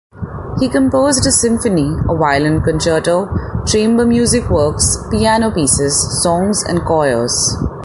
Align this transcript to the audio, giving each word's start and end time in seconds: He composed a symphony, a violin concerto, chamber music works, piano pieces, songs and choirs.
He 0.59 0.67
composed 0.67 1.27
a 1.27 1.31
symphony, 1.31 1.93
a 2.09 2.15
violin 2.17 2.61
concerto, 2.63 3.29
chamber 3.67 4.03
music 4.03 4.49
works, 4.49 4.97
piano 5.11 5.51
pieces, 5.53 6.23
songs 6.23 6.63
and 6.63 6.81
choirs. 6.81 7.53